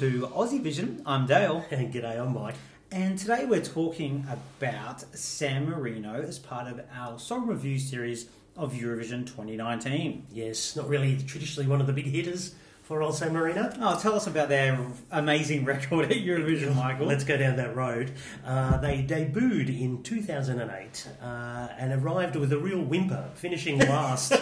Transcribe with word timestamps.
to 0.00 0.22
Aussie 0.28 0.62
Vision. 0.62 1.02
I'm 1.04 1.26
Dale, 1.26 1.62
And 1.70 1.92
g'day, 1.92 2.18
I'm 2.18 2.32
Mike. 2.32 2.54
and 2.90 3.18
today 3.18 3.44
we're 3.44 3.62
talking 3.62 4.26
about 4.30 5.02
San 5.14 5.68
Marino 5.68 6.22
as 6.22 6.38
part 6.38 6.68
of 6.68 6.80
our 6.96 7.18
song 7.18 7.46
review 7.46 7.78
series 7.78 8.30
of 8.56 8.72
Eurovision 8.72 9.26
2019. 9.26 10.28
Yes, 10.32 10.74
not 10.74 10.88
really 10.88 11.18
traditionally 11.18 11.68
one 11.68 11.82
of 11.82 11.86
the 11.86 11.92
big 11.92 12.06
hitters 12.06 12.54
for 12.90 13.02
old 13.02 13.14
San 13.14 13.32
Marino. 13.32 13.72
Oh, 13.80 13.96
tell 14.00 14.16
us 14.16 14.26
about 14.26 14.48
their 14.48 14.76
amazing 15.12 15.64
record 15.72 16.06
at 16.10 16.18
Eurovision, 16.18 16.74
Michael. 16.74 17.06
Let's 17.06 17.22
go 17.22 17.36
down 17.36 17.54
that 17.58 17.76
road. 17.76 18.10
Uh, 18.44 18.78
they 18.78 19.04
debuted 19.04 19.68
in 19.68 20.02
2008 20.02 21.08
uh, 21.22 21.68
and 21.78 21.92
arrived 21.92 22.34
with 22.34 22.52
a 22.52 22.58
real 22.58 22.82
whimper, 22.82 23.30
finishing 23.34 23.78
last 23.88 24.32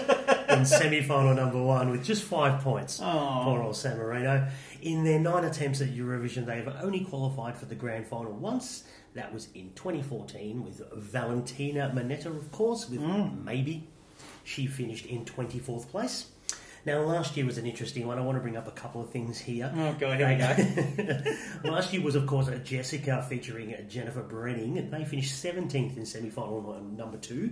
in 0.48 0.64
semi 0.64 1.02
final 1.02 1.34
number 1.34 1.62
one 1.62 1.90
with 1.90 2.02
just 2.02 2.22
five 2.24 2.62
points 2.62 2.98
Oh. 3.02 3.44
for 3.44 3.60
old 3.62 3.76
San 3.76 3.98
Marino. 3.98 4.48
In 4.80 5.04
their 5.04 5.20
nine 5.20 5.44
attempts 5.44 5.82
at 5.82 5.90
Eurovision, 5.90 6.46
they 6.46 6.56
have 6.56 6.74
only 6.82 7.00
qualified 7.00 7.54
for 7.54 7.66
the 7.66 7.74
grand 7.74 8.06
final 8.06 8.32
once. 8.32 8.84
That 9.12 9.30
was 9.30 9.48
in 9.54 9.72
2014 9.74 10.64
with 10.64 10.80
Valentina 10.96 11.92
Monetta, 11.94 12.34
of 12.34 12.50
course, 12.50 12.88
with 12.88 13.02
Maybe. 13.02 13.88
She 14.42 14.66
finished 14.66 15.04
in 15.04 15.26
24th 15.26 15.90
place. 15.90 16.28
Now, 16.88 17.02
last 17.02 17.36
year 17.36 17.44
was 17.44 17.58
an 17.58 17.66
interesting 17.66 18.06
one. 18.06 18.18
I 18.18 18.22
want 18.22 18.36
to 18.38 18.40
bring 18.40 18.56
up 18.56 18.66
a 18.66 18.70
couple 18.70 19.02
of 19.02 19.10
things 19.10 19.38
here. 19.38 19.70
Oh, 19.76 19.92
here 19.92 20.08
we 20.08 21.04
go. 21.04 21.70
Last 21.70 21.92
year 21.92 22.00
was, 22.00 22.14
of 22.14 22.26
course, 22.26 22.48
a 22.48 22.52
Jessika 22.52 23.28
featuring 23.28 23.72
Jenifer 23.90 24.26
Brening, 24.26 24.78
and 24.78 24.90
they 24.90 25.04
finished 25.04 25.34
17th 25.44 25.98
in 25.98 26.06
semi 26.06 26.30
final 26.30 26.80
number 26.96 27.18
two. 27.18 27.50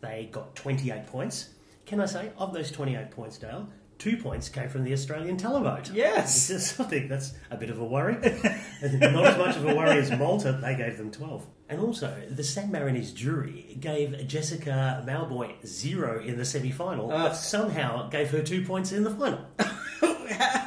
They 0.00 0.30
got 0.32 0.56
28 0.56 1.06
points. 1.06 1.50
Can 1.84 2.00
I 2.00 2.06
say, 2.06 2.30
of 2.38 2.54
those 2.54 2.70
28 2.70 3.10
points, 3.10 3.36
Dale, 3.36 3.68
two 3.98 4.16
points 4.16 4.48
came 4.48 4.70
from 4.70 4.84
the 4.84 4.94
Australian 4.94 5.36
televote. 5.36 5.92
Yes. 5.92 6.80
I 6.80 6.84
think 6.84 7.10
that's 7.10 7.34
a 7.50 7.58
bit 7.58 7.68
of 7.68 7.78
a 7.80 7.84
worry. 7.84 8.14
Not 8.82 9.26
as 9.26 9.36
much 9.36 9.56
of 9.56 9.66
a 9.66 9.74
worry 9.74 9.98
as 9.98 10.10
Malta, 10.12 10.58
they 10.62 10.74
gave 10.76 10.96
them 10.96 11.10
12. 11.10 11.44
And 11.70 11.80
also, 11.80 12.14
the 12.30 12.42
San 12.44 12.70
Marinese 12.70 13.12
jury 13.14 13.76
gave 13.78 14.26
Jessica 14.26 15.04
Mauboy 15.06 15.54
zero 15.66 16.20
in 16.22 16.38
the 16.38 16.44
semi 16.44 16.70
final, 16.70 17.10
Ah. 17.12 17.28
but 17.28 17.34
somehow 17.34 18.08
gave 18.08 18.30
her 18.30 18.42
two 18.42 18.64
points 18.64 18.90
in 18.92 19.04
the 19.04 19.10
final. 19.10 19.40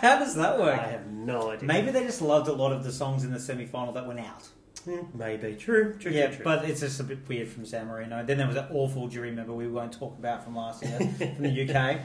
How 0.01 0.19
does 0.19 0.35
that 0.35 0.59
work? 0.59 0.79
I 0.79 0.87
have 0.87 1.07
no 1.07 1.51
idea. 1.51 1.67
Maybe 1.67 1.91
they 1.91 2.03
just 2.03 2.21
loved 2.21 2.47
a 2.47 2.53
lot 2.53 2.71
of 2.71 2.83
the 2.83 2.91
songs 2.91 3.23
in 3.23 3.31
the 3.31 3.39
semi 3.39 3.65
final 3.65 3.93
that 3.93 4.05
went 4.07 4.19
out. 4.19 4.47
Hmm, 4.85 4.97
Maybe. 5.15 5.55
True, 5.55 5.95
true, 5.99 6.11
yeah, 6.11 6.25
true, 6.27 6.37
true. 6.37 6.43
but 6.43 6.65
it's 6.65 6.79
just 6.79 6.99
a 6.99 7.03
bit 7.03 7.19
weird 7.27 7.47
from 7.47 7.65
San 7.67 7.85
Marino. 7.87 8.23
Then 8.25 8.39
there 8.39 8.47
was 8.47 8.55
that 8.55 8.69
awful 8.71 9.07
jury 9.07 9.29
member 9.31 9.53
we 9.53 9.67
won't 9.67 9.93
talk 9.93 10.17
about 10.17 10.43
from 10.43 10.55
last 10.55 10.83
year 10.83 10.97
from 11.17 11.43
the 11.43 11.69
UK. 11.69 11.99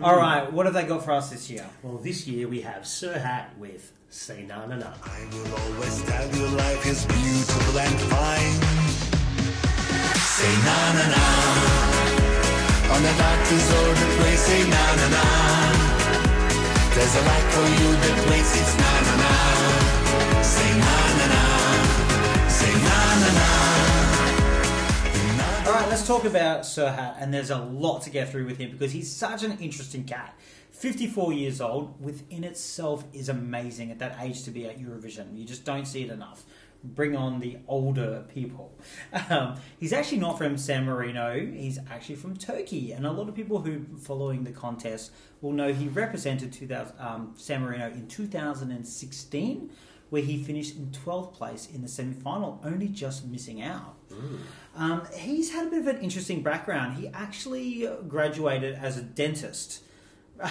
All 0.00 0.16
right, 0.16 0.52
what 0.52 0.66
have 0.66 0.74
they 0.74 0.84
got 0.84 1.04
for 1.04 1.10
us 1.10 1.30
this 1.30 1.50
year? 1.50 1.66
Well, 1.82 1.98
this 1.98 2.28
year 2.28 2.46
we 2.46 2.60
have 2.60 2.82
Serhat 2.82 3.56
with 3.58 3.92
Say 4.10 4.44
Na 4.46 4.64
Na 4.66 4.76
Na. 4.76 4.92
I 5.02 5.26
will 5.34 5.54
always 5.56 6.02
tell 6.04 6.36
you 6.36 6.46
life 6.56 6.86
is 6.86 7.04
beautiful 7.06 7.78
and 7.80 8.00
fine. 8.02 8.39
Say 10.40 10.56
na 10.64 10.78
na 10.96 11.04
na. 11.14 11.24
On 12.94 13.00
the 13.02 13.14
doctor's 13.18 13.68
order, 13.80 14.08
say 14.36 14.62
na 14.70 14.84
na 15.00 15.06
na. 15.16 15.24
There's 16.94 17.14
a 17.14 17.22
light 17.28 17.48
for 17.54 17.66
you, 17.78 17.88
the 18.04 18.12
place 18.24 18.52
it's 18.60 18.74
na 18.82 18.92
na 19.06 19.14
na. 19.22 19.32
Say 20.40 20.70
na 20.84 20.96
na 21.18 21.26
na. 21.34 21.44
Say 22.48 22.72
na 22.72 22.98
na 23.22 23.30
na. 23.38 23.48
All 25.66 25.74
right, 25.74 25.88
let's 25.90 26.06
talk 26.06 26.24
about 26.24 26.62
Serhat, 26.62 27.16
and 27.20 27.34
there's 27.34 27.50
a 27.50 27.58
lot 27.58 28.00
to 28.04 28.10
get 28.10 28.30
through 28.30 28.46
with 28.46 28.56
him 28.56 28.70
because 28.70 28.92
he's 28.92 29.14
such 29.14 29.42
an 29.42 29.58
interesting 29.58 30.04
cat. 30.04 30.34
54 30.70 31.34
years 31.34 31.60
old, 31.60 32.00
within 32.00 32.44
itself, 32.44 33.04
is 33.12 33.28
amazing 33.28 33.90
at 33.90 33.98
that 33.98 34.16
age 34.18 34.42
to 34.44 34.50
be 34.50 34.64
at 34.64 34.80
Eurovision. 34.80 35.36
You 35.36 35.44
just 35.44 35.66
don't 35.66 35.84
see 35.84 36.02
it 36.02 36.10
enough. 36.10 36.46
Bring 36.82 37.14
on 37.16 37.40
the 37.40 37.58
older 37.68 38.24
people. 38.32 38.78
Um, 39.28 39.56
he's 39.78 39.92
actually 39.92 40.18
not 40.18 40.38
from 40.38 40.56
San 40.56 40.84
Marino, 40.84 41.38
he's 41.38 41.78
actually 41.90 42.16
from 42.16 42.36
Turkey, 42.36 42.92
and 42.92 43.06
a 43.06 43.12
lot 43.12 43.28
of 43.28 43.34
people 43.34 43.60
who 43.60 43.84
following 43.98 44.44
the 44.44 44.50
contest 44.50 45.12
will 45.40 45.52
know 45.52 45.72
he 45.72 45.88
represented 45.88 46.52
2000, 46.52 46.96
um, 46.98 47.34
San 47.36 47.62
Marino 47.62 47.90
in 47.90 48.08
2016, 48.08 49.70
where 50.10 50.22
he 50.22 50.42
finished 50.42 50.76
in 50.76 50.86
12th 50.88 51.32
place 51.34 51.68
in 51.72 51.82
the 51.82 51.88
semi 51.88 52.14
final, 52.14 52.60
only 52.64 52.88
just 52.88 53.26
missing 53.26 53.62
out. 53.62 53.96
Um, 54.76 55.06
he's 55.14 55.52
had 55.52 55.66
a 55.66 55.70
bit 55.70 55.80
of 55.80 55.86
an 55.86 55.98
interesting 55.98 56.42
background. 56.42 56.98
He 56.98 57.08
actually 57.08 57.88
graduated 58.08 58.74
as 58.74 58.96
a 58.96 59.02
dentist 59.02 59.82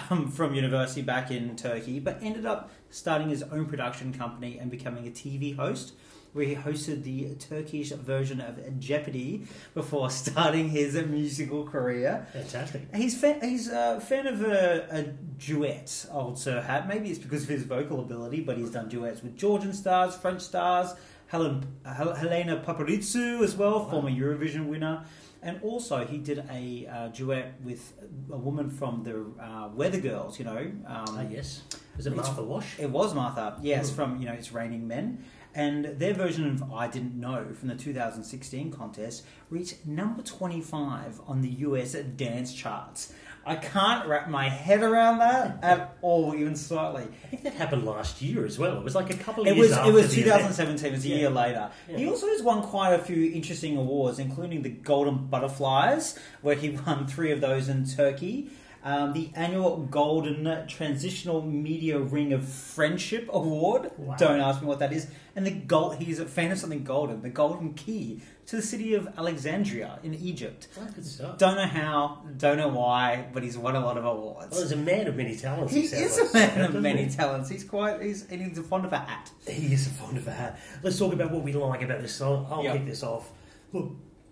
um, 0.10 0.30
from 0.32 0.54
university 0.54 1.02
back 1.02 1.32
in 1.32 1.56
Turkey, 1.56 2.00
but 2.00 2.20
ended 2.22 2.46
up 2.46 2.72
starting 2.90 3.30
his 3.30 3.44
own 3.44 3.66
production 3.66 4.14
company 4.14 4.58
and 4.58 4.72
becoming 4.72 5.08
a 5.08 5.12
TV 5.12 5.56
host, 5.56 5.94
where 6.34 6.46
he 6.46 6.56
hosted 6.56 7.04
the 7.04 7.34
Turkish 7.36 7.90
version 7.92 8.40
of 8.40 8.80
Jeopardy 8.80 9.48
before 9.74 10.10
starting 10.24 10.70
his 10.70 10.94
musical 11.08 11.66
career. 11.66 12.28
Fantastic. 12.34 12.94
He's 12.96 13.20
fan, 13.20 13.42
he's 13.42 13.68
a 13.70 14.00
fan 14.00 14.28
of 14.28 14.42
a, 14.44 14.88
a 14.92 15.04
duet, 15.44 16.06
old 16.12 16.36
Serhat. 16.36 16.88
Maybe 16.88 17.10
it's 17.10 17.20
because 17.20 17.44
of 17.44 17.50
his 17.50 17.64
vocal 17.64 18.00
ability, 18.00 18.42
but 18.42 18.58
he's 18.58 18.72
done 18.72 18.90
duets 18.90 19.24
with 19.24 19.36
Georgian 19.38 19.74
stars, 19.74 20.16
French 20.16 20.42
stars, 20.42 20.94
Helen, 21.28 21.66
Hel- 21.86 22.16
Helena 22.16 22.58
Paparizou 22.66 23.42
as 23.44 23.56
well, 23.56 23.90
former 23.90 24.10
Eurovision 24.10 24.68
winner. 24.68 25.04
And 25.42 25.58
also, 25.64 26.06
he 26.06 26.18
did 26.18 26.44
a 26.52 26.86
uh, 26.92 27.08
duet 27.10 27.54
with 27.64 27.94
a 28.30 28.36
woman 28.38 28.70
from 28.70 29.04
the 29.04 29.26
uh, 29.42 29.70
Weather 29.74 30.00
Girls, 30.02 30.38
you 30.38 30.44
know. 30.44 30.58
Um, 30.86 31.06
Ah, 31.08 31.24
yes. 31.30 31.62
Was 31.96 32.08
it 32.08 32.16
Martha 32.16 32.44
Wash? 32.44 32.78
It 32.78 32.90
was 32.90 33.14
Martha, 33.14 33.58
yes, 33.62 33.90
Mm. 33.90 33.96
from 33.96 34.18
you 34.22 34.26
know 34.26 34.34
It's 34.34 34.52
Raining 34.52 34.86
Men, 34.88 35.24
and 35.56 35.86
their 35.86 36.14
version 36.14 36.46
of 36.48 36.72
I 36.72 36.88
Didn't 36.88 37.20
Know 37.20 37.46
from 37.54 37.70
the 37.70 37.76
2016 37.76 38.72
contest 38.72 39.26
reached 39.50 39.86
number 39.86 40.22
25 40.22 41.22
on 41.28 41.42
the 41.42 41.50
US 41.50 41.94
dance 41.94 42.54
charts. 42.54 43.14
I 43.46 43.56
can't 43.56 44.06
wrap 44.08 44.30
my 44.30 44.48
head 44.50 44.84
around 44.84 45.20
that 45.20 45.60
at 45.64 45.98
all, 46.02 46.36
even 46.36 46.56
slightly. 46.56 47.04
I 47.24 47.28
think 47.28 47.44
that 47.44 47.54
happened 47.54 47.84
last 47.86 48.22
year 48.22 48.46
as 48.46 48.60
well. 48.60 48.78
It 48.78 48.84
was 48.84 48.94
like 48.96 49.10
a 49.10 49.16
couple 49.18 49.44
of 49.44 49.48
It 49.48 49.56
years 49.56 49.70
was 49.70 49.88
it 49.88 49.92
was 49.94 50.14
the 50.14 50.22
event. 50.22 50.42
2017. 50.54 50.86
It 50.88 50.92
was 50.92 51.06
a 51.06 51.08
Yeah. 51.08 51.16
year 51.16 51.30
later. 51.30 51.72
Yeah. 51.90 51.98
He 51.98 52.08
also 52.08 52.28
has 52.28 52.44
won 52.44 52.62
quite 52.62 52.94
a 52.94 53.00
few 53.00 53.32
interesting 53.32 53.78
awards, 53.78 54.20
including 54.20 54.62
the 54.62 54.70
Golden 54.70 55.28
Butterflies, 55.28 56.20
where 56.42 56.56
he 56.56 56.72
won 56.86 57.08
three 57.08 57.32
of 57.32 57.42
those 57.42 57.70
in 57.70 57.86
Turkey. 57.88 58.50
Um, 58.84 59.12
the 59.14 59.30
annual 59.36 59.78
Golden 59.78 60.66
Transitional 60.68 61.42
Media 61.42 62.00
Ring 62.00 62.32
of 62.32 62.48
Friendship 62.48 63.30
Award. 63.32 63.92
Wow. 63.98 64.16
Don't 64.18 64.40
ask 64.40 64.62
me 64.62 64.68
what 64.68 64.80
that 64.80 64.94
is. 64.94 65.08
And 65.36 65.46
the 65.46 65.52
gold. 65.52 65.98
He's 65.98 66.20
a 66.20 66.26
fan 66.26 66.52
of 66.52 66.58
something 66.58 66.84
golden. 66.84 67.22
The 67.22 67.30
Golden 67.30 67.74
Key 67.74 68.22
to 68.46 68.56
the 68.56 68.62
city 68.62 68.94
of 68.96 69.08
Alexandria 69.18 70.00
in 70.04 70.14
Egypt. 70.16 70.70
Oh. 70.80 71.36
Don't 71.38 71.56
know 71.56 71.66
how. 71.66 72.22
Don't 72.38 72.58
know 72.58 72.70
why. 72.70 73.28
But 73.34 73.44
he's 73.44 73.58
won 73.58 73.76
a 73.76 73.80
lot 73.80 73.98
of 73.98 74.06
awards. 74.06 74.52
Well, 74.52 74.62
he's 74.62 74.72
a 74.72 74.78
man 74.78 75.08
of 75.08 75.16
many 75.18 75.36
talents. 75.36 75.74
he 75.74 75.82
is 75.82 76.18
like, 76.18 76.30
a 76.30 76.34
man 76.58 76.62
of 76.76 76.82
many 76.82 77.04
he? 77.04 77.10
talents. 77.10 77.50
He's 77.50 77.64
quite. 77.66 78.02
He's 78.02 78.30
and 78.30 78.42
he's 78.42 78.60
fond 78.66 78.86
of 78.86 78.94
a 78.94 78.98
hat. 79.00 79.30
He 79.48 79.74
is 79.74 79.88
a 79.88 79.92
fond 79.92 80.18
of 80.18 80.28
a 80.28 80.32
hat. 80.32 80.60
Let's 80.84 80.98
talk 80.98 81.14
about 81.14 81.32
what 81.32 81.44
we 81.44 81.52
like 81.54 81.82
about 81.82 82.02
this 82.02 82.16
song. 82.16 82.48
I'll 82.50 82.64
Yeah. 82.64 82.74
kick 82.78 82.86
this 82.86 83.04
off. 83.04 83.30
Look, 83.74 83.92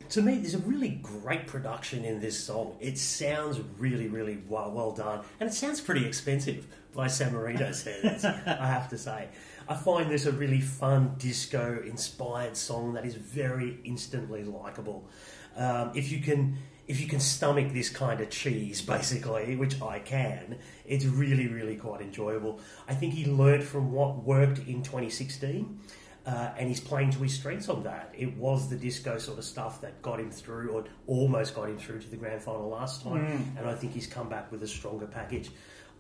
to 0.09 0.22
me, 0.22 0.38
there's 0.38 0.53
a 0.53 0.59
really 0.59 1.00
great 1.01 1.47
production 1.47 2.06
in 2.06 2.19
this 2.19 2.41
song. 2.41 2.75
It 2.79 2.97
sounds 2.97 3.59
really, 3.78 4.07
really 4.07 4.40
well, 4.47 4.72
well 4.72 4.91
done, 4.91 5.22
and 5.40 5.50
it 5.50 5.53
sounds 5.53 5.81
pretty 5.81 6.06
expensive 6.06 6.66
by 6.94 7.07
San 7.07 7.34
Marino 7.34 7.72
standards. 7.73 8.23
I 8.23 8.67
have 8.67 8.90
to 8.90 8.97
say, 8.97 9.28
I 9.67 9.75
find 9.75 10.09
this 10.09 10.25
a 10.25 10.31
really 10.31 10.62
fun 10.62 11.16
disco-inspired 11.17 12.56
song 12.56 12.94
that 12.94 13.06
is 13.06 13.16
very 13.16 13.79
instantly 13.84 14.44
likable. 14.44 15.07
Um, 15.55 15.91
if 15.96 16.11
you 16.11 16.20
can. 16.20 16.58
If 16.87 17.02
you 17.02 17.08
can 17.09 17.20
stomach 17.20 17.73
this 17.73 17.90
kind 17.90 18.22
of 18.22 18.29
cheese, 18.29 18.82
basically, 18.82 19.58
which 19.58 19.82
I 19.82 19.99
can, 19.99 20.58
it's 20.85 21.03
really, 21.03 21.47
really 21.47 21.76
quite 21.76 21.99
enjoyable. 21.99 22.61
I 22.87 22.93
think 22.93 23.14
he 23.14 23.26
learnt 23.26 23.61
from 23.61 23.91
what 23.91 24.23
worked 24.23 24.59
in 24.59 24.84
2016, 24.84 25.82
uh, 26.28 26.52
and 26.58 26.68
he's 26.68 26.82
playing 26.82 27.09
to 27.09 27.20
his 27.20 27.34
strengths 27.34 27.70
on 27.70 27.84
that. 27.84 28.14
It 28.16 28.35
was 28.35 28.70
the 28.70 28.76
disco 28.76 29.18
sort 29.18 29.38
of 29.40 29.46
stuff 29.46 29.79
that 29.79 30.02
got 30.02 30.20
him 30.20 30.29
through, 30.29 30.72
or 30.72 30.84
almost 31.08 31.56
got 31.56 31.70
him 31.70 31.78
through 31.78 32.02
to 32.02 32.09
the 32.09 32.18
grand 32.18 32.41
final 32.41 32.68
last 32.68 33.02
time, 33.02 33.24
and 33.58 33.66
I 33.66 33.74
think 33.74 33.94
he's 33.94 34.08
come 34.08 34.28
back 34.28 34.52
with 34.52 34.62
a 34.62 34.68
stronger 34.68 35.08
package. 35.08 35.52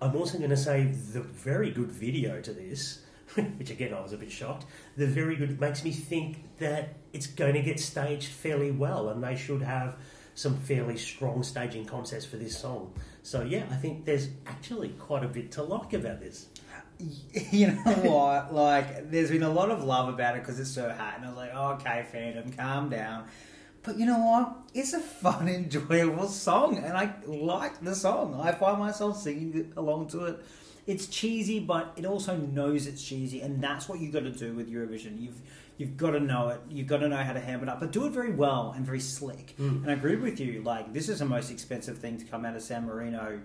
I'm 0.01 0.15
also 0.17 0.37
going 0.37 0.49
to 0.49 0.57
say 0.57 0.83
the 1.13 1.21
very 1.21 1.71
good 1.71 1.91
video 1.91 2.41
to 2.41 2.51
this, 2.51 2.99
which 3.57 3.69
again 3.69 3.93
I 3.93 4.01
was 4.01 4.11
a 4.11 4.17
bit 4.17 4.29
shocked. 4.29 4.65
The 4.97 5.07
very 5.07 5.37
good 5.37 5.49
it 5.51 5.59
makes 5.61 5.85
me 5.85 5.91
think 5.91 6.43
that 6.59 6.95
it's 7.13 7.27
going 7.27 7.53
to 7.53 7.61
get 7.61 7.79
staged 7.79 8.27
fairly 8.27 8.71
well, 8.71 9.07
and 9.09 9.23
they 9.23 9.37
should 9.37 9.61
have 9.61 9.95
some 10.35 10.57
fairly 10.57 10.97
strong 10.97 11.41
staging 11.41 11.85
concepts 11.85 12.25
for 12.25 12.35
this 12.35 12.55
song. 12.55 12.93
So 13.23 13.43
yeah, 13.43 13.63
I 13.71 13.75
think 13.75 14.03
there's 14.03 14.27
actually 14.45 14.89
quite 14.89 15.23
a 15.23 15.27
bit 15.27 15.53
to 15.53 15.63
like 15.63 15.93
about 15.93 16.19
this. 16.19 16.47
you 17.51 17.67
know 17.67 17.93
what? 18.03 18.53
Like, 18.53 19.11
there's 19.11 19.29
been 19.31 19.43
a 19.43 19.49
lot 19.49 19.69
of 19.69 19.83
love 19.83 20.09
about 20.09 20.35
it 20.35 20.41
because 20.41 20.59
it's 20.59 20.71
so 20.71 20.89
hot, 20.89 21.15
and 21.17 21.25
I 21.25 21.29
was 21.29 21.37
like, 21.37 21.51
oh, 21.53 21.71
okay, 21.73 22.05
fandom, 22.13 22.55
calm 22.57 22.89
down. 22.89 23.25
But 23.83 23.97
you 23.97 24.05
know 24.05 24.19
what? 24.19 24.57
It's 24.73 24.93
a 24.93 24.99
fun, 24.99 25.47
enjoyable 25.49 26.27
song, 26.27 26.77
and 26.77 26.97
I 26.97 27.13
like 27.25 27.81
the 27.81 27.95
song. 27.95 28.39
I 28.41 28.51
find 28.51 28.79
myself 28.79 29.17
singing 29.17 29.73
along 29.75 30.07
to 30.09 30.25
it 30.25 30.45
it's 30.87 31.07
cheesy, 31.07 31.59
but 31.59 31.93
it 31.97 32.05
also 32.05 32.37
knows 32.37 32.87
it's 32.87 33.03
cheesy, 33.03 33.41
and 33.41 33.61
that's 33.61 33.89
what 33.89 33.99
you 33.99 34.09
got 34.09 34.23
to 34.23 34.31
do 34.31 34.53
with 34.53 34.71
Eurovision. 34.71 35.21
You've 35.21 35.41
you've 35.77 35.97
got 35.97 36.11
to 36.11 36.19
know 36.21 36.47
it. 36.47 36.61
You've 36.69 36.87
got 36.87 36.99
to 36.99 37.09
know 37.09 37.17
how 37.17 37.33
to 37.33 37.41
ham 37.41 37.61
it 37.61 37.69
up, 37.69 37.81
but 37.81 37.91
do 37.91 38.05
it 38.05 38.11
very 38.11 38.31
well 38.31 38.73
and 38.75 38.85
very 38.85 39.01
slick. 39.01 39.53
Hmm. 39.57 39.83
And 39.83 39.91
I 39.91 39.93
agree 39.93 40.15
with 40.15 40.39
you. 40.39 40.63
Like 40.63 40.93
this 40.93 41.09
is 41.09 41.19
the 41.19 41.25
most 41.25 41.51
expensive 41.51 41.97
thing 41.97 42.17
to 42.17 42.25
come 42.25 42.45
out 42.45 42.55
of 42.55 42.61
San 42.61 42.85
Marino 42.85 43.41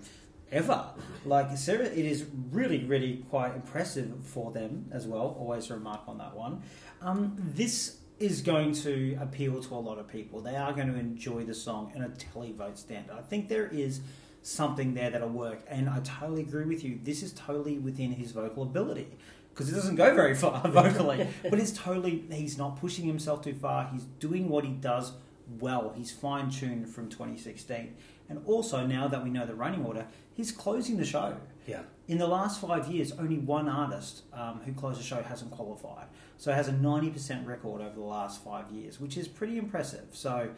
ever. 0.52 0.84
Like 1.24 1.56
Sarah, 1.56 1.86
it 1.86 2.04
is 2.04 2.26
really, 2.50 2.84
really 2.84 3.24
quite 3.30 3.54
impressive 3.54 4.12
for 4.24 4.52
them 4.52 4.86
as 4.92 5.06
well. 5.06 5.36
Always 5.38 5.70
remark 5.70 6.02
on 6.06 6.18
that 6.18 6.36
one. 6.36 6.62
Um, 7.00 7.36
this 7.38 7.98
is 8.18 8.40
going 8.40 8.72
to 8.72 9.18
appeal 9.20 9.60
to 9.60 9.74
a 9.74 9.76
lot 9.76 9.98
of 9.98 10.06
people. 10.06 10.40
They 10.40 10.54
are 10.54 10.72
going 10.72 10.92
to 10.92 10.98
enjoy 10.98 11.44
the 11.44 11.54
song 11.54 11.92
in 11.94 12.02
a 12.02 12.08
televote 12.08 12.78
standard. 12.78 13.16
I 13.18 13.22
think 13.22 13.48
there 13.48 13.66
is 13.66 14.00
something 14.42 14.94
there 14.94 15.10
that'll 15.10 15.28
work, 15.28 15.60
and 15.68 15.88
I 15.88 16.00
totally 16.00 16.42
agree 16.42 16.64
with 16.64 16.84
you. 16.84 16.98
This 17.02 17.22
is 17.22 17.32
totally 17.32 17.78
within 17.78 18.12
his 18.12 18.32
vocal 18.32 18.62
ability 18.62 19.08
because 19.52 19.70
it 19.70 19.74
doesn't 19.74 19.96
go 19.96 20.14
very 20.14 20.34
far 20.34 20.60
vocally, 20.68 21.28
but 21.42 21.58
it's 21.58 21.72
totally 21.72 22.24
he's 22.30 22.58
not 22.58 22.80
pushing 22.80 23.06
himself 23.06 23.42
too 23.42 23.54
far. 23.54 23.88
He's 23.92 24.04
doing 24.04 24.48
what 24.48 24.64
he 24.64 24.70
does 24.70 25.12
well. 25.60 25.92
He's 25.96 26.10
fine 26.10 26.50
tuned 26.50 26.88
from 26.88 27.08
2016, 27.08 27.94
and 28.28 28.40
also 28.46 28.86
now 28.86 29.08
that 29.08 29.22
we 29.22 29.30
know 29.30 29.46
the 29.46 29.54
running 29.54 29.84
order, 29.84 30.06
he's 30.34 30.52
closing 30.52 30.96
the 30.96 31.04
show. 31.04 31.36
Yeah. 31.66 31.82
In 32.08 32.18
the 32.18 32.26
last 32.26 32.60
five 32.60 32.88
years, 32.88 33.12
only 33.12 33.38
one 33.38 33.68
artist 33.68 34.22
um, 34.32 34.60
who 34.64 34.72
closed 34.72 34.98
the 34.98 35.04
show 35.04 35.22
hasn't 35.22 35.50
qualified. 35.50 36.06
So 36.36 36.50
it 36.50 36.54
has 36.54 36.68
a 36.68 36.72
90% 36.72 37.46
record 37.46 37.80
over 37.80 37.94
the 37.94 38.00
last 38.00 38.42
five 38.42 38.70
years, 38.70 39.00
which 39.00 39.16
is 39.16 39.28
pretty 39.28 39.58
impressive. 39.58 40.06
So, 40.10 40.50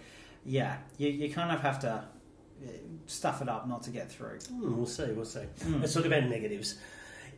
yeah, 0.44 0.78
you, 0.96 1.08
you 1.08 1.32
kind 1.32 1.52
of 1.52 1.60
have 1.60 1.80
to 1.80 1.90
uh, 2.64 2.68
stuff 3.06 3.42
it 3.42 3.48
up 3.48 3.68
not 3.68 3.82
to 3.82 3.90
get 3.90 4.10
through. 4.10 4.38
Hmm, 4.48 4.76
we'll 4.76 4.86
see, 4.86 5.12
we'll 5.12 5.26
see. 5.26 5.44
Let's 5.78 5.92
talk 5.92 6.06
about 6.06 6.24
negatives. 6.24 6.78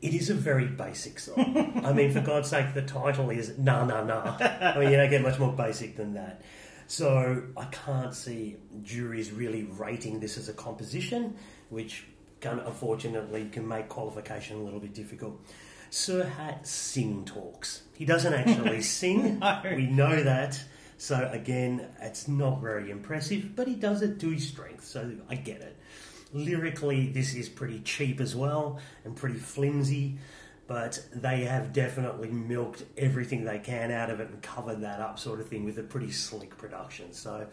It 0.03 0.15
is 0.15 0.31
a 0.31 0.35
very 0.35 0.67
basic 0.67 1.19
song. 1.19 1.83
I 1.85 1.93
mean, 1.93 2.13
for 2.13 2.21
God's 2.21 2.49
sake, 2.49 2.75
the 2.75 2.83
title 2.83 3.31
is 3.31 3.57
Na 3.59 3.85
Na 3.85 4.05
Na. 4.05 4.37
I 4.39 4.79
mean, 4.79 4.91
you 4.91 4.97
don't 4.97 5.11
get 5.11 5.23
much 5.23 5.39
more 5.39 5.53
basic 5.53 5.97
than 5.97 6.15
that. 6.15 6.43
So 6.87 7.43
I 7.57 7.65
can't 7.67 8.15
see 8.15 8.57
juries 8.83 9.33
really 9.33 9.65
rating 9.65 10.21
this 10.21 10.37
as 10.39 10.49
a 10.49 10.53
composition, 10.53 11.37
which 11.71 12.05
can, 12.47 12.61
unfortunately 12.61 13.49
can 13.51 13.67
make 13.67 13.89
qualification 13.89 14.59
a 14.59 14.63
little 14.63 14.81
bit 14.81 14.95
difficult. 14.95 15.41
Serhat 15.91 16.67
sing 16.67 17.25
talks. 17.25 17.83
He 17.95 18.05
doesn't 18.05 18.33
actually 18.33 18.83
sing. 19.01 19.39
No. 19.39 19.63
We 19.65 19.87
know 19.87 20.23
that. 20.23 20.63
So 20.99 21.29
again, 21.33 21.87
it's 22.01 22.27
not 22.27 22.61
very 22.61 22.91
impressive, 22.91 23.55
but 23.55 23.69
he 23.69 23.75
does 23.75 24.03
it 24.03 24.19
to 24.21 24.31
his 24.31 24.49
strength. 24.49 24.85
So 24.85 25.13
I 25.29 25.37
get 25.37 25.61
it. 25.61 25.77
Lyrically, 26.33 27.09
this 27.09 27.35
is 27.35 27.49
pretty 27.49 27.81
cheap 27.81 28.21
as 28.21 28.35
well 28.35 28.81
and 29.05 29.15
pretty 29.15 29.39
flimsy, 29.39 30.19
but 30.67 31.01
they 31.15 31.45
have 31.45 31.73
definitely 31.73 32.29
milked 32.31 32.85
everything 32.97 33.45
they 33.45 33.59
can 33.59 33.91
out 33.91 34.11
of 34.11 34.21
it 34.21 34.29
and 34.29 34.43
covered 34.43 34.81
that 34.81 35.01
up, 35.01 35.19
sort 35.19 35.41
of 35.41 35.49
thing, 35.49 35.65
with 35.65 35.79
a 35.79 35.83
pretty 35.83 36.11
slick 36.11 36.57
production. 36.59 37.13
So, 37.13 37.47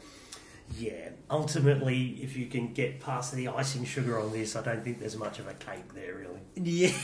yeah, 0.78 1.10
ultimately, 1.30 2.20
if 2.22 2.36
you 2.36 2.48
can 2.48 2.74
get 2.74 3.00
past 3.00 3.34
the 3.34 3.48
icing 3.50 3.86
sugar 3.86 4.20
on 4.20 4.32
this, 4.32 4.56
I 4.56 4.64
don't 4.64 4.84
think 4.84 5.00
there's 5.00 5.18
much 5.18 5.40
of 5.40 5.48
a 5.48 5.54
cake 5.54 5.94
there, 5.94 6.16
really. 6.16 6.40
Yeah, 6.56 6.96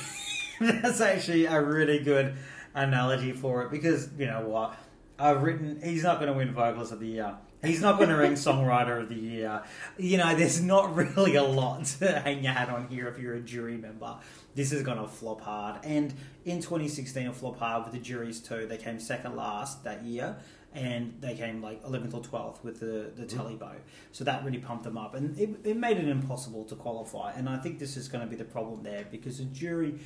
that's 0.59 1.01
actually 1.01 1.45
a 1.45 1.61
really 1.61 1.99
good 1.99 2.35
analogy 2.73 3.31
for 3.31 3.63
it 3.63 3.71
because 3.71 4.09
you 4.17 4.25
know 4.25 4.47
what? 4.47 4.77
I've 5.17 5.43
written 5.43 5.81
he's 5.83 6.03
not 6.03 6.19
going 6.19 6.31
to 6.31 6.37
win 6.37 6.53
vocalist 6.53 6.91
of 6.91 6.99
the 6.99 7.07
year. 7.07 7.35
He's 7.61 7.81
not 7.81 7.97
going 7.97 8.09
to 8.09 8.15
ring 8.15 8.33
songwriter 8.35 9.01
of 9.01 9.09
the 9.09 9.15
year. 9.15 9.61
You 9.97 10.17
know, 10.17 10.33
there's 10.35 10.61
not 10.61 10.95
really 10.95 11.35
a 11.35 11.43
lot 11.43 11.85
to 11.99 12.19
hang 12.19 12.43
your 12.43 12.53
hat 12.53 12.69
on 12.69 12.87
here 12.87 13.07
if 13.07 13.19
you're 13.19 13.35
a 13.35 13.41
jury 13.41 13.77
member. 13.77 14.15
This 14.55 14.71
is 14.71 14.83
going 14.83 14.97
to 14.97 15.07
flop 15.07 15.41
hard. 15.41 15.83
And 15.83 16.13
in 16.45 16.57
2016, 16.61 17.27
it 17.27 17.35
flopped 17.35 17.59
hard 17.59 17.83
with 17.83 17.93
the 17.93 17.99
juries 17.99 18.39
too. 18.39 18.65
They 18.67 18.77
came 18.77 18.99
second 18.99 19.35
last 19.35 19.83
that 19.83 20.03
year, 20.03 20.37
and 20.73 21.15
they 21.19 21.35
came 21.35 21.61
like 21.61 21.83
11th 21.83 22.13
or 22.13 22.21
12th 22.21 22.63
with 22.63 22.79
the 22.79 23.11
the 23.15 23.25
televote. 23.25 23.81
So 24.11 24.23
that 24.23 24.43
really 24.43 24.59
pumped 24.59 24.83
them 24.83 24.97
up, 24.97 25.15
and 25.15 25.37
it, 25.39 25.49
it 25.63 25.77
made 25.77 25.97
it 25.97 26.07
impossible 26.07 26.65
to 26.65 26.75
qualify. 26.75 27.33
And 27.33 27.47
I 27.47 27.57
think 27.57 27.79
this 27.79 27.97
is 27.97 28.07
going 28.07 28.23
to 28.23 28.29
be 28.29 28.35
the 28.35 28.45
problem 28.45 28.83
there 28.83 29.05
because 29.09 29.37
the 29.37 29.45
jury 29.45 29.99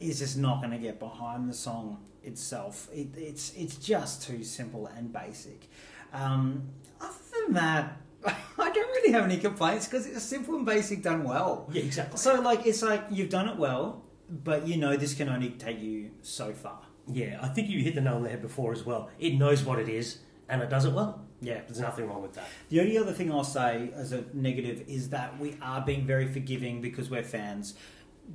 is 0.00 0.20
just 0.20 0.36
not 0.36 0.60
going 0.60 0.70
to 0.70 0.78
get 0.78 0.98
behind 0.98 1.48
the 1.48 1.54
song 1.54 1.98
itself. 2.22 2.88
It, 2.92 3.08
it's 3.16 3.52
it's 3.54 3.76
just 3.76 4.22
too 4.22 4.44
simple 4.44 4.86
and 4.86 5.12
basic. 5.12 5.68
Um, 6.12 6.68
other 7.00 7.14
than 7.46 7.54
that, 7.54 7.96
I 8.26 8.70
don't 8.70 8.88
really 8.88 9.12
have 9.12 9.24
any 9.24 9.38
complaints 9.38 9.86
because 9.86 10.06
it's 10.06 10.22
simple 10.22 10.56
and 10.56 10.66
basic 10.66 11.02
done 11.02 11.24
well. 11.24 11.68
Yeah, 11.72 11.82
exactly. 11.82 12.18
So 12.18 12.40
like 12.40 12.66
it's 12.66 12.82
like 12.82 13.04
you've 13.10 13.30
done 13.30 13.48
it 13.48 13.56
well, 13.56 14.04
but 14.28 14.66
you 14.66 14.76
know 14.76 14.96
this 14.96 15.14
can 15.14 15.28
only 15.28 15.50
take 15.50 15.80
you 15.80 16.10
so 16.22 16.52
far. 16.52 16.80
Yeah, 17.06 17.38
I 17.40 17.48
think 17.48 17.68
you 17.70 17.82
hit 17.82 17.94
the 17.94 18.00
nail 18.00 18.16
on 18.16 18.22
the 18.22 18.28
head 18.28 18.42
before 18.42 18.72
as 18.72 18.84
well. 18.84 19.08
It 19.18 19.34
knows 19.34 19.62
what 19.62 19.78
it 19.78 19.88
is, 19.88 20.18
and 20.48 20.60
it 20.62 20.68
does 20.68 20.84
it 20.84 20.92
well. 20.92 21.24
Yeah. 21.40 21.60
There's 21.66 21.80
nothing 21.80 22.08
wrong 22.08 22.22
with 22.22 22.34
that. 22.34 22.48
The 22.68 22.80
only 22.80 22.98
other 22.98 23.12
thing 23.12 23.30
I'll 23.30 23.44
say 23.44 23.90
as 23.94 24.12
a 24.12 24.24
negative 24.32 24.84
is 24.88 25.10
that 25.10 25.38
we 25.38 25.56
are 25.62 25.80
being 25.80 26.06
very 26.06 26.26
forgiving 26.26 26.80
because 26.80 27.10
we're 27.10 27.22
fans. 27.22 27.74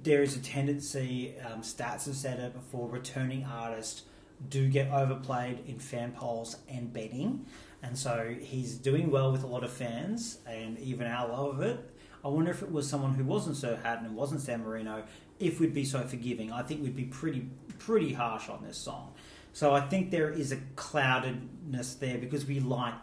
There 0.04 0.24
is 0.24 0.36
a 0.36 0.42
tendency, 0.42 1.36
um, 1.40 1.62
stats 1.62 2.06
have 2.06 2.16
said 2.16 2.40
it 2.40 2.54
before, 2.54 2.90
returning 2.90 3.46
artists 3.46 4.04
do 4.50 4.68
get 4.68 4.92
overplayed 4.92 5.60
in 5.68 5.80
fan 5.80 6.12
polls 6.12 6.58
and 6.68 6.92
betting. 6.92 7.46
And 7.84 7.98
so 7.98 8.34
he's 8.40 8.76
doing 8.76 9.12
well 9.12 9.32
with 9.32 9.44
a 9.44 9.48
lot 9.48 9.64
of 9.64 9.72
fans 9.72 10.40
and 10.48 10.80
even 10.80 11.06
our 11.06 11.28
love 11.28 11.56
of 11.56 11.62
it. 11.62 11.90
I 12.26 12.30
wonder 12.30 12.50
if 12.50 12.64
it 12.64 12.72
was 12.72 12.90
someone 12.90 13.14
who 13.14 13.26
wasn't 13.26 13.58
Sir 13.58 13.78
Haddon 13.84 14.06
and 14.06 14.16
wasn't 14.16 14.40
San 14.40 14.64
Marino, 14.64 15.04
if 15.40 15.60
we'd 15.60 15.74
be 15.74 15.84
so 15.84 16.02
forgiving. 16.04 16.52
I 16.54 16.62
think 16.64 16.82
we'd 16.82 16.96
be 16.96 17.04
pretty 17.04 17.48
pretty 17.80 18.14
harsh 18.14 18.48
on 18.48 18.64
this 18.64 18.78
song. 18.78 19.14
So 19.52 19.74
I 19.74 19.82
think 19.82 20.10
there 20.10 20.30
is 20.30 20.54
a 20.54 20.58
cloudedness 20.76 22.00
there 22.00 22.18
because 22.18 22.46
we 22.46 22.60
like 22.62 22.94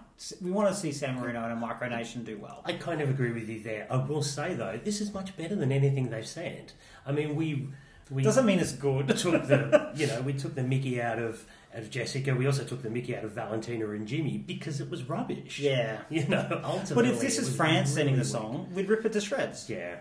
we 0.40 0.50
want 0.50 0.68
to 0.68 0.74
see 0.74 0.92
San 0.92 1.20
Marino 1.20 1.42
and 1.44 1.52
a 1.52 1.66
Micronation 1.66 2.24
do 2.24 2.38
well. 2.38 2.62
I 2.64 2.72
kind 2.74 3.00
of 3.00 3.08
agree 3.10 3.32
with 3.32 3.48
you 3.48 3.62
there. 3.62 3.86
I 3.90 3.96
will 3.96 4.22
say 4.22 4.54
though, 4.54 4.78
this 4.82 5.00
is 5.00 5.12
much 5.12 5.36
better 5.36 5.54
than 5.54 5.72
anything 5.72 6.10
they've 6.10 6.26
said. 6.26 6.72
I 7.06 7.12
mean, 7.12 7.36
we 7.36 7.68
we 8.10 8.22
Doesn't 8.22 8.46
mean 8.46 8.58
it's 8.58 8.72
good. 8.72 9.08
took 9.16 9.46
the 9.46 9.90
you 9.94 10.06
know 10.06 10.22
we 10.22 10.32
took 10.32 10.54
the 10.54 10.62
Mickey 10.62 11.00
out 11.00 11.18
of 11.18 11.44
out 11.74 11.82
of 11.82 11.90
Jessika. 11.90 12.36
We 12.36 12.46
also 12.46 12.64
took 12.64 12.82
the 12.82 12.90
Mickey 12.90 13.16
out 13.16 13.24
of 13.24 13.32
Valentina 13.32 13.88
and 13.90 14.06
Jimmy 14.06 14.38
because 14.38 14.80
it 14.80 14.90
was 14.90 15.08
rubbish. 15.08 15.58
Yeah. 15.58 15.98
you 16.10 16.26
know. 16.26 16.60
Ultimately, 16.64 16.94
But 16.94 17.06
if 17.06 17.20
this 17.20 17.38
is 17.38 17.54
France 17.54 17.90
really 17.90 18.02
singing 18.02 18.18
the 18.18 18.24
song, 18.24 18.68
we'd 18.74 18.88
rip 18.88 19.04
it 19.04 19.12
to 19.12 19.20
shreds. 19.20 19.68
yeah. 19.70 19.96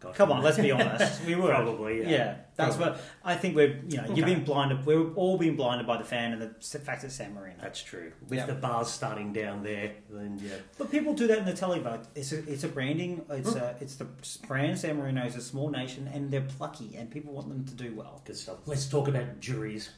God. 0.00 0.14
Come 0.14 0.30
on, 0.30 0.42
let's 0.42 0.58
be 0.58 0.70
honest. 0.70 1.24
We 1.24 1.34
were 1.36 1.48
Probably, 1.48 2.02
yeah. 2.10 2.36
that's 2.56 2.76
Probably. 2.76 2.92
what 2.96 3.04
I 3.24 3.34
think. 3.34 3.56
We're 3.56 3.80
you 3.88 3.96
know 3.96 4.04
Okay. 4.04 4.14
you've 4.14 4.26
been 4.26 4.44
blinded. 4.44 4.84
We're 4.84 5.12
all 5.14 5.38
being 5.38 5.56
blinded 5.56 5.86
by 5.86 5.96
the 5.96 6.04
fan 6.04 6.32
and 6.32 6.42
the 6.42 6.78
fact 6.78 7.02
that 7.02 7.12
San 7.12 7.34
Marino. 7.34 7.56
That's 7.62 7.82
true. 7.82 8.12
With 8.28 8.38
Yeah. 8.40 8.46
the 8.46 8.54
bars 8.54 8.88
starting 8.88 9.32
down 9.32 9.62
there, 9.62 9.92
then 10.10 10.38
yeah. 10.42 10.56
But 10.76 10.90
people 10.90 11.14
do 11.14 11.26
that 11.28 11.38
in 11.38 11.44
the 11.46 11.52
televote. 11.54 12.06
It's 12.14 12.32
a, 12.32 12.38
it's 12.50 12.64
a 12.64 12.68
branding. 12.68 13.24
It's 13.30 13.52
Hmm. 13.54 13.58
a, 13.58 13.74
it's 13.80 13.96
the 13.96 14.06
brand. 14.46 14.78
San 14.78 14.98
Marino 14.98 15.24
is 15.24 15.34
a 15.36 15.40
small 15.42 15.70
nation, 15.70 16.10
and 16.12 16.30
they're 16.30 16.42
plucky, 16.58 16.94
and 16.96 17.10
people 17.10 17.32
want 17.32 17.48
them 17.48 17.64
to 17.64 17.74
do 17.74 17.94
well. 17.94 18.20
Good 18.26 18.36
stuff. 18.36 18.56
Let's 18.66 18.86
talk 18.86 19.08
about 19.08 19.40
juries. 19.40 19.90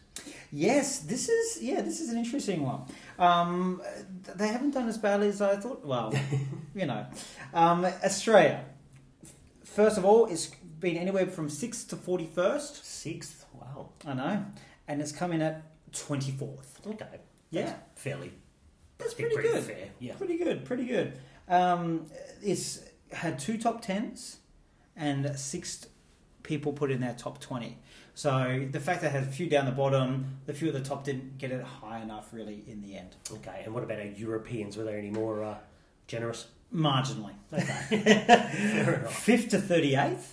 Yes, 0.53 1.01
this 1.01 1.29
is 1.29 1.63
yeah, 1.63 1.81
this 1.81 2.01
is 2.01 2.11
an 2.11 2.19
interesting 2.19 2.63
one. 2.65 2.83
Um, 3.19 3.83
they 4.37 4.49
haven't 4.49 4.73
done 4.73 4.89
as 4.89 4.99
badly 4.99 5.29
as 5.29 5.41
I 5.43 5.57
thought. 5.57 5.85
Well, 5.85 6.13
you 6.75 6.87
know, 6.87 7.07
um, 7.53 7.85
Australia. 7.85 8.65
First 9.79 9.97
of 9.97 10.05
all, 10.05 10.27
it's 10.27 10.49
been 10.81 10.97
anywhere 10.97 11.29
from 11.29 11.49
sixth 11.49 11.89
to 11.91 11.97
forty 11.97 12.27
first. 12.27 12.85
Sixth. 12.85 13.47
Wow. 13.55 13.91
I 14.05 14.15
know, 14.15 14.45
and 14.89 15.01
it's 15.01 15.13
coming 15.13 15.41
at 15.41 15.63
twenty 15.93 16.33
fourth. 16.33 16.81
Okay. 16.85 17.21
Yeah. 17.51 17.75
Fairly. 17.95 18.33
That's 18.99 19.15
pretty 19.15 19.37
pretty 19.37 19.51
good. 19.51 19.63
fair. 19.63 19.89
Yeah. 20.01 20.15
Pretty 20.17 20.37
good, 20.37 20.65
pretty 20.65 20.85
good. 20.85 21.13
Um, 21.47 22.07
it's 22.43 22.81
had 23.13 23.39
two 23.39 23.57
top 23.57 23.81
tens 23.81 24.39
and 24.97 25.39
six 25.39 25.87
people 26.43 26.73
put 26.73 26.91
in 26.91 27.01
their 27.01 27.15
top 27.15 27.41
20. 27.41 27.79
So 28.17 28.67
the 28.69 28.81
fact 28.81 29.03
that 29.03 29.15
it 29.15 29.21
had 29.21 29.23
a 29.23 29.31
few 29.31 29.49
down 29.49 29.65
the 29.65 29.71
bottom, 29.71 30.39
the 30.47 30.55
few 30.55 30.67
at 30.67 30.75
the 30.75 30.81
top 30.81 31.05
didn't 31.05 31.39
get 31.39 31.53
it 31.53 31.63
high 31.63 32.01
enough 32.01 32.33
really 32.33 32.65
in 32.67 32.83
the 32.83 32.97
end. 32.97 33.15
Okay. 33.31 33.63
And 33.65 33.73
what 33.73 33.85
about 33.85 34.01
our 34.01 34.07
Europeans? 34.07 34.77
Were 34.77 34.83
there 34.83 34.99
any 34.99 35.11
more 35.11 35.45
uh, 35.45 35.59
generous? 36.09 36.49
Marginally. 36.75 37.33
Enough. 37.53 39.13
Fifth 39.15 39.49
to 39.51 39.59
38th, 39.59 40.25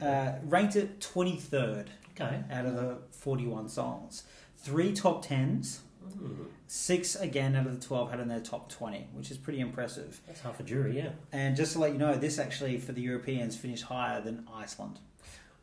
uh, 0.00 0.32
ranked 0.44 0.76
at 0.76 1.00
23rd 1.00 1.88
Okay. 2.18 2.40
out 2.50 2.64
of 2.66 2.74
the 2.76 2.98
41 3.10 3.68
songs. 3.68 4.22
Three 4.56 4.92
top 4.92 5.26
tens, 5.26 5.80
Hmm. 6.18 6.44
six 6.66 7.16
again 7.16 7.56
out 7.56 7.66
of 7.66 7.80
the 7.80 7.86
12 7.86 8.10
had 8.10 8.20
in 8.20 8.28
their 8.28 8.40
top 8.40 8.70
20, 8.70 9.08
which 9.14 9.30
is 9.30 9.38
pretty 9.38 9.60
impressive. 9.60 10.20
That's 10.26 10.40
half 10.40 10.60
a 10.60 10.62
jury, 10.62 10.96
yeah. 10.98 11.10
And 11.32 11.56
just 11.56 11.72
to 11.74 11.78
let 11.78 11.92
you 11.92 11.98
know, 11.98 12.14
this 12.14 12.38
actually 12.38 12.78
for 12.78 12.92
the 12.92 13.00
Europeans 13.02 13.56
finished 13.56 13.84
higher 13.84 14.20
than 14.20 14.46
Iceland. 14.54 14.98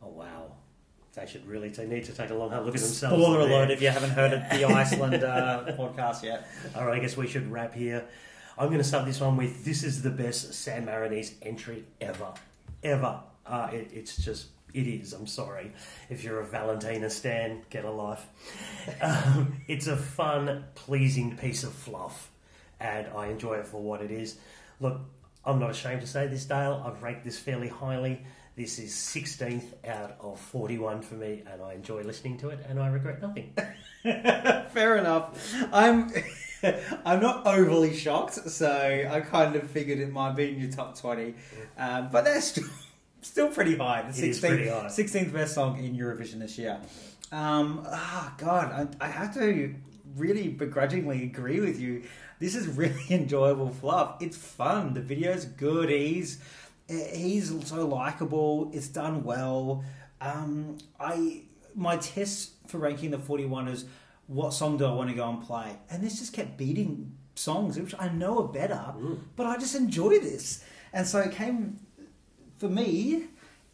Oh 0.04 0.08
wow. 0.10 0.54
They 1.14 1.26
should 1.28 1.46
really 1.46 1.70
they 1.70 1.86
need 1.86 2.06
to 2.06 2.14
take 2.14 2.30
a 2.32 2.34
long 2.34 2.50
hard 2.52 2.66
look 2.66 2.76
at 2.76 2.82
themselves. 2.82 3.22
Spoiler 3.22 3.42
alert 3.42 3.70
if 3.70 3.82
you 3.82 3.90
haven't 3.90 4.12
heard 4.12 4.34
it, 4.34 4.50
the 4.50 4.66
Iceland 4.82 5.24
uh, 5.24 5.66
podcast 5.78 6.24
yet. 6.24 6.48
All 6.76 6.86
right, 6.88 6.98
I 6.98 7.00
guess 7.02 7.16
we 7.18 7.28
should 7.28 7.52
wrap 7.52 7.74
here. 7.76 8.06
I'm 8.62 8.68
going 8.68 8.78
to 8.78 8.84
start 8.84 9.06
this 9.08 9.20
one 9.20 9.38
with 9.38 9.66
this 9.66 9.84
is 9.84 10.04
the 10.04 10.12
best 10.12 10.54
San 10.54 10.86
Marinese 10.86 11.34
entry 11.42 11.84
ever, 12.00 12.32
ever. 12.84 13.20
Uh, 13.44 13.70
it, 13.74 13.90
it's 13.92 14.18
just 14.18 14.50
It 14.72 14.86
is. 14.86 15.14
I'm 15.14 15.26
sorry. 15.26 15.72
If 16.12 16.24
you're 16.24 16.40
a 16.42 16.46
Valentina 16.46 17.10
stan, 17.10 17.64
get 17.72 17.86
a 17.86 17.90
life. 17.90 18.24
Um, 19.02 19.64
it's 19.68 19.88
a 19.88 19.98
fun, 19.98 20.66
pleasing 20.76 21.38
piece 21.38 21.64
of 21.64 21.74
fluff, 21.74 22.30
and 22.80 23.08
I 23.18 23.30
enjoy 23.30 23.56
it 23.56 23.66
for 23.66 23.82
what 23.82 24.04
it 24.04 24.12
is. 24.12 24.38
Look, 24.80 25.00
I'm 25.44 25.60
not 25.60 25.72
ashamed 25.72 26.02
to 26.02 26.08
say 26.08 26.28
this, 26.28 26.46
Dale. 26.46 26.84
I've 26.86 27.02
ranked 27.02 27.26
this 27.26 27.40
fairly 27.40 27.68
highly. 27.68 28.24
This 28.56 28.78
is 28.78 28.92
16th 28.92 29.88
out 29.88 30.18
of 30.20 30.40
41 30.40 31.02
for 31.02 31.16
me, 31.16 31.42
and 31.52 31.64
I 31.64 31.74
enjoy 31.74 32.04
listening 32.04 32.38
to 32.38 32.50
it, 32.50 32.64
and 32.70 32.80
I 32.80 32.90
regret 32.90 33.24
nothing. 33.24 33.56
Fair 34.04 34.98
enough. 34.98 35.56
I'm 35.74 36.12
I'm 37.06 37.22
not 37.22 37.46
overly 37.48 37.96
shocked, 37.96 38.34
so 38.50 39.08
I 39.12 39.22
kind 39.22 39.56
of 39.56 39.70
figured 39.70 40.00
it 40.00 40.12
might 40.12 40.36
be 40.36 40.50
in 40.50 40.60
your 40.60 40.72
top 40.72 40.98
twenty, 40.98 41.36
um, 41.78 42.10
but 42.12 42.26
that's 42.26 42.48
still, 42.48 42.70
still 43.22 43.48
pretty 43.50 43.76
high. 43.76 44.04
The 44.04 44.24
It 44.24 44.30
is 44.30 44.40
pretty 44.40 44.68
high. 44.68 44.86
16th 44.86 45.34
best 45.34 45.54
song 45.54 45.84
in 45.84 45.96
Eurovision 45.96 46.40
this 46.40 46.58
year. 46.58 46.80
Um, 47.32 47.86
ah, 47.90 48.34
God, 48.38 48.96
I, 49.00 49.06
I 49.06 49.08
have 49.08 49.34
to 49.36 49.74
really 50.16 50.50
begrudgingly 50.50 51.24
agree 51.24 51.60
with 51.60 51.80
you. 51.80 52.04
This 52.40 52.56
is 52.56 52.68
really 52.68 53.06
enjoyable 53.10 53.70
fluff. 53.70 54.22
It's 54.22 54.38
fun. 54.38 54.94
The 54.94 55.02
video's 55.02 55.46
good. 55.46 55.90
He's 55.90 56.40
he's 56.88 57.68
so 57.68 57.88
likable. 57.88 58.70
It's 58.74 58.88
done 58.88 59.24
well. 59.24 59.84
Um, 60.20 60.78
I 61.00 61.44
my 61.74 61.98
test 61.98 62.52
for 62.68 62.80
ranking 62.80 63.12
the 63.12 63.20
41 63.20 63.70
is 63.70 63.86
what 64.32 64.54
song 64.54 64.78
do 64.78 64.86
I 64.86 64.94
want 64.94 65.10
to 65.10 65.16
go 65.16 65.30
and 65.30 65.42
play? 65.42 65.76
And 65.90 66.02
this 66.02 66.20
just 66.20 66.32
kept 66.32 66.58
beating 66.58 67.12
songs 67.36 67.78
which 67.78 67.94
I 68.00 68.08
know 68.08 68.40
are 68.40 68.48
better, 68.48 68.94
mm. 68.98 69.20
but 69.36 69.46
I 69.46 69.58
just 69.58 69.76
enjoy 69.76 70.20
this. 70.20 70.64
And 70.94 71.06
so 71.06 71.20
it 71.20 71.34
came 71.34 71.80
for 72.58 72.70
me 72.70 73.26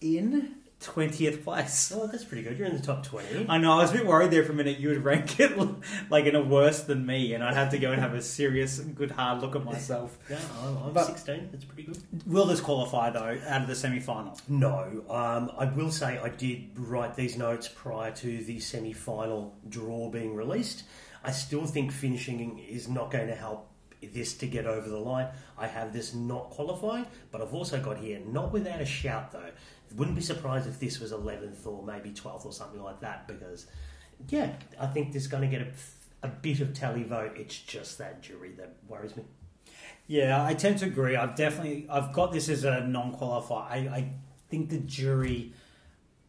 in 0.01 0.55
20th 0.81 1.43
place. 1.43 1.91
Oh, 1.95 2.05
that's 2.07 2.23
pretty 2.23 2.43
good. 2.43 2.57
You're 2.57 2.67
in 2.67 2.75
the 2.75 2.81
top 2.81 3.03
20. 3.03 3.47
I 3.49 3.57
know, 3.57 3.73
I 3.73 3.77
was 3.81 3.91
a 3.91 3.95
bit 3.95 4.05
worried 4.05 4.29
there 4.31 4.43
for 4.43 4.51
a 4.51 4.55
minute 4.55 4.77
you 4.79 4.89
would 4.89 5.03
rank 5.03 5.39
it 5.39 5.57
like 6.09 6.25
in 6.25 6.35
a 6.35 6.41
worse 6.43 6.83
than 6.83 7.05
me, 7.05 7.33
and 7.33 7.43
I'd 7.43 7.55
have 7.55 7.71
to 7.71 7.79
go 7.79 7.91
and 7.91 7.99
have 8.01 8.13
a 8.13 8.21
serious, 8.21 8.79
good, 8.79 9.09
hard 9.11 9.41
look 9.41 9.55
at 9.55 9.63
myself. 9.65 10.17
No, 10.29 10.37
I'm, 10.63 10.77
I'm 10.87 10.93
But- 10.93 11.07
16. 11.07 11.49
That's 11.51 11.65
pretty 11.65 11.83
good. 11.83 11.97
Will 12.25 12.45
this 12.45 12.61
qualify, 12.61 13.09
though, 13.09 13.39
out 13.47 13.61
of 13.63 13.67
the 13.67 13.75
semi 13.75 13.99
final? 13.99 14.37
No, 14.47 15.03
um, 15.09 15.51
I 15.57 15.65
will 15.65 15.91
say 15.91 16.19
I 16.19 16.29
did 16.29 16.69
write 16.77 17.15
these 17.15 17.37
notes 17.37 17.67
prior 17.67 18.11
to 18.11 18.43
the 18.43 18.59
semi 18.59 18.93
final 18.93 19.55
draw 19.67 20.09
being 20.09 20.35
released. 20.35 20.83
I 21.23 21.31
still 21.31 21.65
think 21.65 21.91
finishing 21.91 22.59
is 22.59 22.87
not 22.87 23.09
going 23.11 23.27
to 23.27 23.35
help 23.35 23.69
this 24.01 24.35
to 24.35 24.47
get 24.47 24.65
over 24.65 24.87
the 24.87 24.97
line. 24.97 25.27
I 25.57 25.67
have 25.67 25.93
this 25.93 26.13
not 26.13 26.49
qualifying, 26.49 27.05
but 27.31 27.41
I've 27.41 27.53
also 27.53 27.81
got 27.81 27.97
here, 27.97 28.19
not 28.27 28.51
without 28.51 28.81
a 28.81 28.85
shout 28.85 29.31
though. 29.31 29.51
Wouldn't 29.95 30.15
be 30.15 30.21
surprised 30.21 30.67
if 30.67 30.79
this 30.79 30.99
was 30.99 31.11
11th 31.11 31.65
or 31.65 31.83
maybe 31.83 32.11
12th 32.11 32.45
or 32.45 32.51
something 32.51 32.81
like 32.81 32.99
that 33.01 33.27
because, 33.27 33.67
yeah, 34.29 34.51
I 34.79 34.87
think 34.87 35.13
this 35.13 35.23
is 35.23 35.27
going 35.27 35.49
to 35.49 35.57
get 35.57 35.61
a, 35.61 36.27
a 36.27 36.27
bit 36.27 36.59
of 36.59 36.69
televote. 36.69 37.37
It's 37.37 37.57
just 37.57 37.97
that 37.97 38.21
jury 38.21 38.51
that 38.57 38.75
worries 38.87 39.15
me. 39.15 39.23
Yeah, 40.07 40.43
I 40.43 40.53
tend 40.53 40.79
to 40.79 40.85
agree. 40.85 41.15
I've 41.15 41.35
definitely 41.35 41.85
I've 41.89 42.13
got 42.13 42.31
this 42.31 42.49
as 42.49 42.63
a 42.63 42.81
non-qualifier. 42.81 43.69
I, 43.69 43.77
I 43.77 44.13
think 44.49 44.69
the 44.69 44.79
jury 44.79 45.53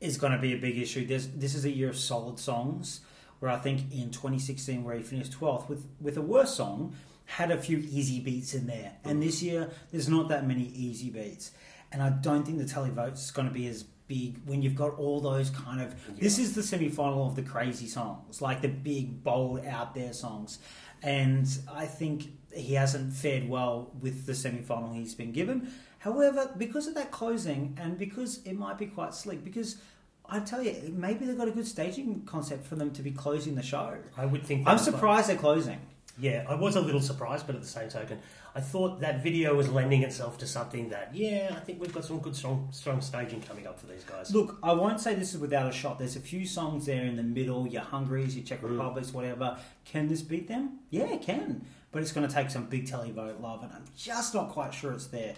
is 0.01 0.17
going 0.17 0.33
to 0.33 0.39
be 0.39 0.53
a 0.53 0.57
big 0.57 0.79
issue. 0.79 1.07
There's, 1.07 1.29
this 1.29 1.55
is 1.55 1.65
a 1.65 1.71
year 1.71 1.89
of 1.89 1.97
solid 1.97 2.39
songs. 2.39 3.01
Where 3.41 3.53
I 3.53 3.57
think 3.57 3.93
in 3.93 4.11
2016, 4.11 4.83
where 4.83 4.97
he 4.97 5.03
finished 5.05 5.39
12th 5.39 5.69
with 5.69 5.87
with 6.01 6.17
a 6.17 6.21
worse 6.21 6.57
song, 6.57 6.97
had 7.29 7.51
a 7.51 7.59
few 7.59 7.77
easy 7.77 8.21
beats 8.21 8.55
in 8.55 8.67
there. 8.67 8.93
And 9.05 9.19
mm. 9.19 9.27
this 9.27 9.43
year, 9.43 9.69
there's 9.93 10.09
not 10.09 10.29
that 10.31 10.49
many 10.49 10.65
easy 10.75 11.11
beats. 11.11 11.51
And 11.93 12.03
I 12.03 12.09
don't 12.09 12.45
think 12.45 12.59
the 12.59 12.65
televotes 12.65 13.19
is 13.19 13.31
going 13.31 13.47
to 13.47 13.53
be 13.53 13.67
as 13.67 13.83
big 13.83 14.41
when 14.47 14.63
you've 14.63 14.75
got 14.75 14.99
all 14.99 15.21
those 15.21 15.51
kind 15.51 15.83
of. 15.83 15.95
This 16.19 16.39
is 16.39 16.55
the 16.55 16.63
semi 16.63 16.89
final 16.89 17.27
of 17.27 17.37
the 17.37 17.43
crazy 17.43 17.87
songs, 17.87 18.41
like 18.41 18.63
the 18.63 18.69
big, 18.69 19.23
bold, 19.23 19.65
out 19.67 19.95
there 19.95 20.15
songs. 20.15 20.59
And 21.03 21.47
I 21.71 21.85
think 21.85 22.33
he 22.51 22.75
hasn't 22.75 23.13
fared 23.13 23.47
well 23.47 23.93
with 24.01 24.25
the 24.25 24.35
semi 24.35 24.63
final 24.63 24.95
he's 24.95 25.15
been 25.15 25.33
given. 25.33 25.71
However, 25.99 26.51
because 26.57 26.87
of 26.87 26.95
that 26.95 27.11
closing 27.11 27.77
and 27.79 27.99
because 27.99 28.41
it 28.47 28.55
might 28.55 28.79
be 28.79 28.87
quite 28.87 29.13
slick, 29.13 29.45
because 29.45 29.77
I 30.25 30.41
tell 30.41 30.63
you, 30.63 30.95
maybe 30.97 31.27
they've 31.27 31.37
got 31.37 31.49
a 31.49 31.53
good 31.53 31.67
staging 31.67 32.23
concept 32.25 32.67
for 32.67 32.77
them 32.77 32.91
to 32.93 33.03
be 33.03 33.11
closing 33.11 33.55
the 33.55 33.63
show. 33.63 33.99
I 34.17 34.25
would 34.25 34.45
think 34.45 34.67
I'm 34.67 34.79
surprised 34.79 35.29
they're 35.29 35.37
closing. 35.37 35.79
Yeah, 36.21 36.45
I 36.49 36.55
was 36.55 36.75
a 36.75 36.81
little 36.81 37.01
surprised, 37.01 37.47
but 37.47 37.55
at 37.55 37.63
the 37.63 37.69
same 37.69 37.89
token, 37.89 38.19
I 38.55 38.61
thought 38.61 39.01
that 39.01 39.23
video 39.23 39.55
was 39.55 39.69
lending 39.69 40.03
itself 40.03 40.37
to 40.39 40.47
something 40.49 40.89
that, 40.89 41.15
yeah, 41.15 41.55
I 41.57 41.61
think 41.61 41.81
we've 41.81 41.93
got 41.93 42.05
some 42.05 42.19
good, 42.19 42.35
strong, 42.35 42.69
strong 42.73 43.01
staging 43.01 43.41
coming 43.43 43.69
up 43.69 43.79
for 43.79 43.87
these 43.87 44.03
guys. 44.03 44.35
Look, 44.35 44.59
I 44.63 44.73
won't 44.73 45.01
say 45.01 45.15
this 45.15 45.35
is 45.35 45.41
without 45.41 45.69
a 45.69 45.73
shot. 45.73 45.99
There's 45.99 46.17
a 46.17 46.21
few 46.21 46.45
songs 46.45 46.87
there 46.87 47.05
in 47.05 47.15
the 47.15 47.23
middle, 47.23 47.69
your 47.69 47.83
Hungaries, 47.83 48.37
your 48.37 48.45
Czech 48.45 48.63
mm. 48.63 48.71
Republics, 48.71 49.13
whatever. 49.13 49.59
Can 49.85 50.09
this 50.09 50.23
beat 50.23 50.49
them? 50.49 50.81
Yeah, 50.91 51.13
it 51.13 51.23
can. 51.23 51.65
But 51.93 52.03
it's 52.03 52.13
going 52.13 52.27
to 52.27 52.35
take 52.35 52.51
some 52.51 52.67
big 52.67 52.87
televote 52.87 53.41
love, 53.41 53.63
and 53.63 53.73
I'm 53.73 53.85
just 53.97 54.35
not 54.35 54.51
quite 54.51 54.75
sure 54.75 54.93
it's 54.93 55.07
there. 55.07 55.35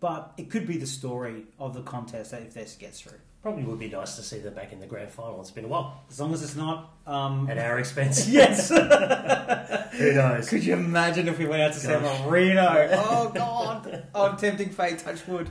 But 0.00 0.32
it 0.36 0.50
could 0.50 0.66
be 0.66 0.76
the 0.76 0.86
story 0.86 1.44
of 1.58 1.74
the 1.74 1.82
contest 1.82 2.32
if 2.32 2.54
this 2.54 2.74
gets 2.74 3.00
through. 3.00 3.20
Probably 3.44 3.64
would 3.64 3.78
be 3.78 3.90
nice 3.90 4.16
to 4.16 4.22
see 4.22 4.38
them 4.38 4.54
back 4.54 4.72
in 4.72 4.80
the 4.80 4.86
grand 4.86 5.10
final. 5.10 5.38
It's 5.42 5.50
been 5.50 5.66
a 5.66 5.68
while. 5.68 6.02
As 6.08 6.18
long 6.18 6.32
as 6.32 6.42
it's 6.42 6.56
not. 6.56 6.94
Um, 7.06 7.46
At 7.50 7.58
our 7.58 7.78
expense. 7.78 8.26
yes! 8.30 8.70
Who 9.98 10.12
knows? 10.14 10.48
Could 10.48 10.64
you 10.64 10.72
imagine 10.72 11.28
if 11.28 11.38
we 11.38 11.44
went 11.44 11.60
out 11.60 11.74
to 11.74 11.78
San 11.78 12.00
Marino? 12.26 12.88
Oh, 13.06 13.30
God! 13.34 14.06
Oh, 14.14 14.34
tempting 14.34 14.70
fate, 14.70 15.00
touch 15.00 15.28
wood. 15.28 15.50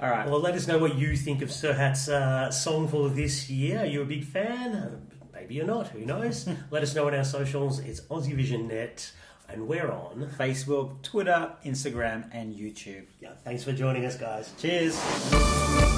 All 0.00 0.10
right. 0.10 0.28
Well, 0.28 0.40
let 0.40 0.56
us 0.56 0.66
know 0.66 0.78
what 0.78 0.96
you 0.96 1.16
think 1.16 1.40
of 1.40 1.50
Serhat's 1.50 2.08
uh, 2.08 2.50
song 2.50 2.88
for 2.88 3.08
this 3.08 3.48
year. 3.48 3.78
Are 3.82 3.86
you 3.86 4.02
a 4.02 4.04
big 4.04 4.24
fan? 4.24 5.06
Maybe 5.32 5.54
you're 5.54 5.64
not. 5.64 5.86
Who 5.90 6.04
knows? 6.04 6.48
let 6.72 6.82
us 6.82 6.92
know 6.96 7.06
on 7.06 7.14
our 7.14 7.22
socials. 7.22 7.78
It's 7.78 8.00
Aussie 8.00 8.34
Vision 8.34 8.66
Net, 8.66 9.12
and 9.48 9.68
we're 9.68 9.92
on. 9.92 10.28
Facebook, 10.36 11.02
Twitter, 11.02 11.52
Instagram, 11.64 12.28
and 12.32 12.52
YouTube. 12.52 13.04
Yeah, 13.20 13.34
thanks 13.44 13.62
for 13.62 13.72
joining 13.72 14.04
us, 14.06 14.16
guys. 14.16 14.52
Cheers. 14.60 15.97